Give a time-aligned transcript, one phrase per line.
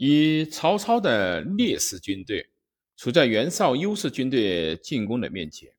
[0.00, 2.50] 以曹操的劣势军队
[2.96, 5.74] 处在袁绍优势军队进攻的面前，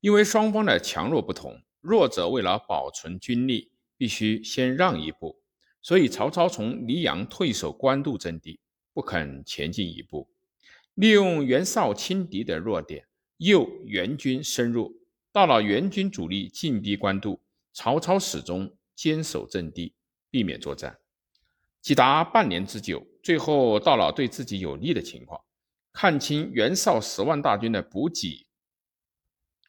[0.00, 5.42] 因为双方的强弱不同，弱者为了保存军力，必须先让一步，
[5.82, 8.60] 所以曹操从黎阳退守官渡阵地，
[8.94, 10.30] 不肯前进一步，
[10.94, 13.06] 利用袁绍轻敌的弱点，
[13.36, 14.98] 诱援军深入。
[15.32, 17.42] 到了援军主力进逼官渡，
[17.74, 19.92] 曹操始终坚守阵地，
[20.30, 20.98] 避免作战，
[21.82, 23.06] 几达半年之久。
[23.22, 25.40] 最后到了对自己有利的情况，
[25.92, 28.46] 看清袁绍十万大军的补给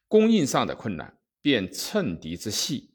[0.08, 2.90] 供应上的困难，便趁敌之隙，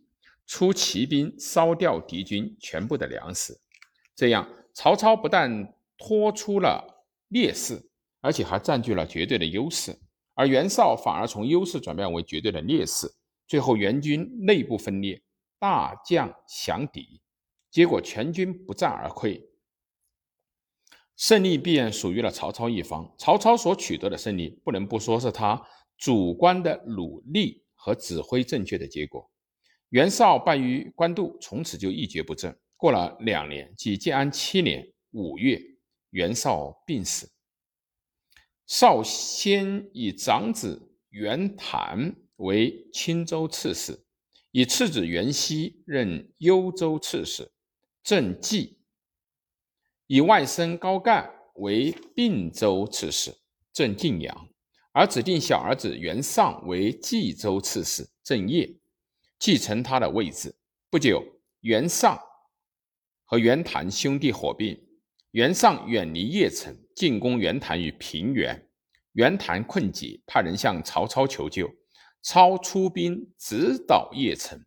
[0.45, 3.59] 出骑兵烧掉敌军全部的粮食。
[4.15, 7.89] 这样，曹操不但拖出了劣势，
[8.21, 9.97] 而且还占据了绝对的优势。
[10.33, 13.11] 而袁绍反而从优势转变为绝对的劣势，
[13.47, 15.19] 最后援军内部分裂，
[15.57, 17.19] 大将降敌，
[17.71, 19.41] 结果全军不战而溃，
[21.17, 23.13] 胜利便属于了曹操一方。
[23.17, 25.61] 曹操所取得的胜利，不能不说是他
[25.97, 29.29] 主观的努力和指挥正确的结果。
[29.89, 32.55] 袁绍败于官渡，从此就一蹶不振。
[32.75, 35.59] 过了两年，即建安七年五月，
[36.11, 37.31] 袁绍病死。
[38.67, 43.97] 绍先以长子袁谭为青州刺史，
[44.51, 47.49] 以次子袁熙任幽州刺史，
[48.03, 48.76] 郑纪；
[50.07, 53.35] 以外甥高干为并州刺史，
[53.71, 54.33] 镇晋阳；
[54.91, 58.77] 而指定小儿子袁尚为冀州刺史，镇邺，
[59.37, 60.55] 继承他的位置。
[60.89, 61.23] 不久，
[61.61, 62.19] 袁尚
[63.25, 64.81] 和袁谭兄弟火并，
[65.31, 66.75] 袁尚远离邺城。
[66.95, 68.69] 进攻袁谭于平原，
[69.11, 71.69] 袁谭困急，派人向曹操求救。
[72.23, 74.59] 操出兵直捣邺城，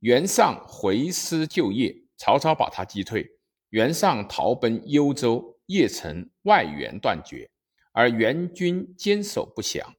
[0.00, 3.26] 袁尚回师救邺，曹操把他击退。
[3.72, 7.50] 袁尚逃奔幽州，邺城外援断绝，
[7.92, 9.94] 而袁军坚守不降。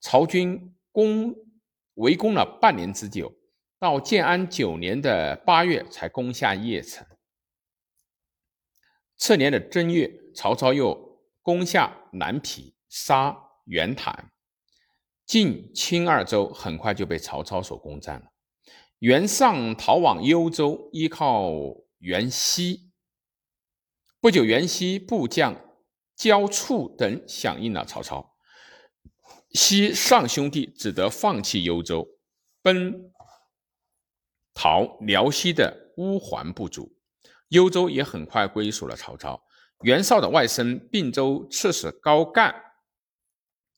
[0.00, 1.34] 曹军攻
[1.94, 3.34] 围攻了半年之久，
[3.78, 7.06] 到建安九年的八月才攻下邺城。
[9.16, 11.08] 次年的正月，曹操又。
[11.42, 13.34] 攻下南皮，杀
[13.64, 14.30] 袁谭，
[15.24, 18.26] 晋青二州很快就被曹操所攻占了。
[18.98, 21.50] 袁尚逃往幽州，依靠
[21.98, 22.89] 袁熙。
[24.22, 25.58] 不久，袁熙部将
[26.14, 28.34] 焦触等响应了曹操，
[29.54, 32.06] 西尚兄弟只得放弃幽州，
[32.60, 33.10] 奔
[34.52, 36.94] 逃辽西的乌桓部族。
[37.48, 39.42] 幽州也很快归属了曹操。
[39.80, 42.54] 袁绍的外甥并州刺史高干，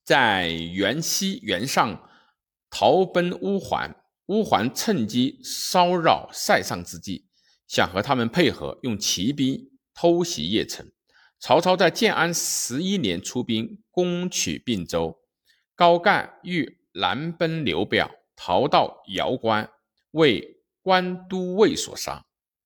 [0.05, 2.11] 在袁熙、袁尚
[2.69, 3.95] 逃奔乌桓，
[4.27, 7.29] 乌桓趁机骚扰塞上之际，
[7.69, 10.91] 想和他们配合，用骑兵偷袭邺城。
[11.39, 15.19] 曹操在建安十一年出兵攻取并州，
[15.75, 19.71] 高干欲南奔刘表，逃到瑶关，
[20.13, 22.25] 为官都尉所杀，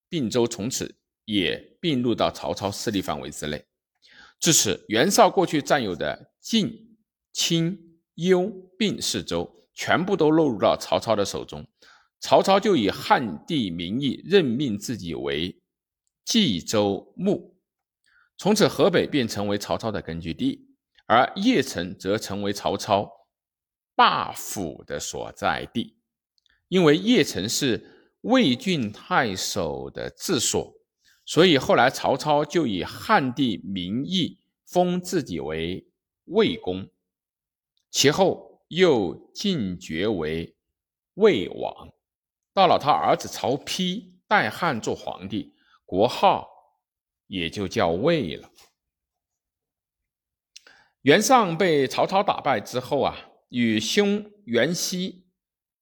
[0.08, 0.96] 并州从此。
[1.28, 3.64] 也并入到曹操势力范围之内。
[4.38, 6.96] 至此，袁绍过去占有的晋、
[7.32, 8.48] 青、幽、
[8.78, 11.66] 并四州，全部都落入到曹操的手中。
[12.20, 15.60] 曹操就以汉帝名义任命自己为
[16.26, 17.56] 冀州牧，
[18.36, 20.68] 从此河北便成为曹操的根据地，
[21.06, 23.08] 而邺城则成为曹操
[23.94, 25.96] 霸府的所在地。
[26.66, 30.74] 因为邺城是魏郡太守的治所。
[31.24, 35.88] 所以后来曹操就以汉帝名义封自己为
[36.26, 36.88] 魏公，
[37.90, 40.56] 其后又晋爵为
[41.14, 41.92] 魏王。
[42.52, 45.55] 到了他儿子曹丕代汉做皇帝，
[45.86, 46.46] 国号
[47.26, 48.50] 也就叫魏了。
[51.00, 53.16] 袁尚被曹操打败之后啊，
[53.48, 55.26] 与兄袁熙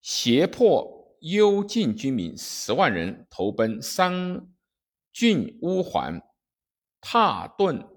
[0.01, 4.49] 胁迫幽禁军民十万人投奔商。
[5.13, 6.21] 郡乌桓、
[7.01, 7.89] 踏顿、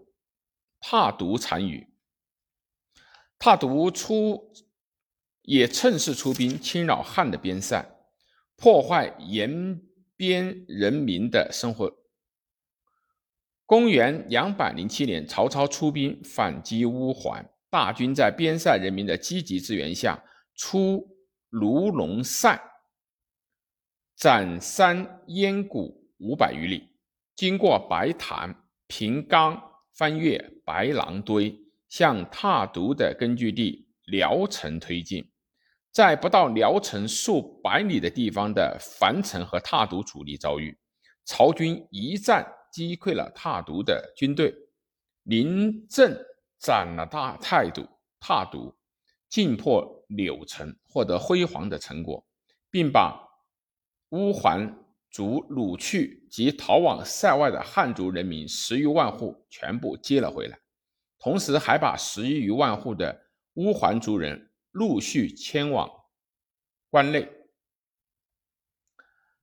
[0.79, 1.91] 踏独残余，
[3.39, 4.53] 踏独出
[5.41, 7.83] 也趁势出兵侵扰汉的边塞，
[8.55, 9.81] 破坏沿
[10.15, 11.91] 边人民的生活。
[13.67, 20.23] 公元两百零七年，曹操出兵反击乌桓，大军在边塞人民的积极支援下，
[20.55, 21.05] 出
[21.49, 22.57] 卢龙塞，
[24.15, 26.95] 斩山烟谷五百余里。
[27.35, 28.55] 经过白潭、
[28.87, 29.61] 平冈，
[29.93, 31.53] 翻越白狼堆，
[31.89, 35.29] 向踏毒的根据地聊城推进。
[35.91, 40.79] 在不到聊城数百里的地方的樊城和踏毒主力遭遇，
[41.25, 42.47] 曹军一战
[42.77, 44.53] 击溃了踏毒的军队，
[45.23, 46.15] 临阵
[46.59, 47.83] 斩了大太毒
[48.19, 48.71] 踏毒，
[49.27, 52.23] 进破柳城，获得辉煌的成果，
[52.69, 53.19] 并把
[54.09, 60.59] 乌桓族掳去及逃往塞外的汉族人民十余万户全部接了回来，
[61.17, 63.23] 同时还把十余万户的
[63.55, 65.89] 乌桓族人陆续迁往
[66.91, 67.27] 关内。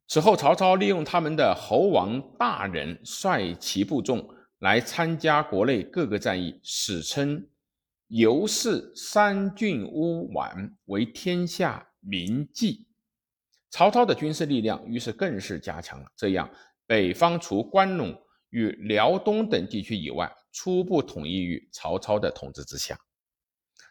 [0.06, 4.28] 此后，曹操利用他们的侯王大人率其部众
[4.58, 7.48] 来参加国内各个战役，史称
[8.08, 12.86] “尤氏三郡乌丸为天下名计”。
[13.72, 16.06] 曹操的军事力量于是更是加强了。
[16.14, 16.48] 这样，
[16.86, 18.16] 北方除关陇
[18.50, 22.96] 与辽东等地区以外，初步统一于曹操的统治之下。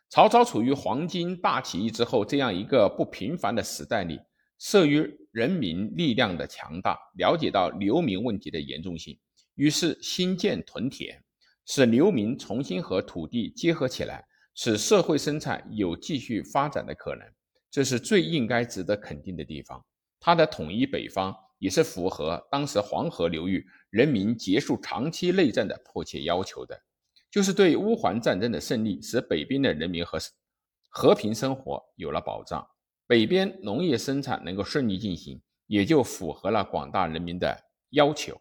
[0.10, 4.20] 曹操处于黄巾大起义之后这样一个不平凡的时代里。
[4.64, 9.20] 慑于人民力量的强大，了解到流民问题的严重性，
[9.56, 11.22] 于是新建屯田，
[11.66, 14.26] 使流民重新和土地结合起来，
[14.56, 17.28] 使社会生产有继续发展的可能。
[17.70, 19.86] 这是最应该值得肯定的地方。
[20.18, 26.82] 他的统一北方，也是符合当时黄河流域人民结束长期内战的迫切要求的。
[27.30, 30.18] 就是对乌桓战争的胜利，使北边的人民和
[30.88, 32.66] 和平生活有了保障。
[33.06, 37.58] 北边农业生产能够顺利进行，也就符合了广大人民的
[37.90, 38.40] 要求。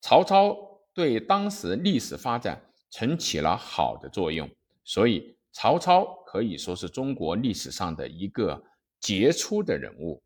[0.00, 0.56] 曹操
[0.94, 2.60] 对当时历史发展
[2.90, 4.48] 曾起了好的作用，
[4.84, 8.62] 所以曹操可以说是中国历史上的一个
[9.00, 10.22] 杰出的人物。